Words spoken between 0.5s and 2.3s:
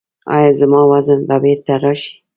زما وزن به بیرته راشي؟